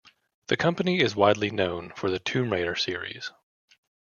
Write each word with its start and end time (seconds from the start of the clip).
The 0.47 0.57
company 0.57 0.99
is 0.99 1.15
widely 1.15 1.51
known 1.51 1.91
for 1.95 2.09
the 2.09 2.17
"Tomb 2.17 2.51
Raider" 2.51 2.75
series. 2.75 3.29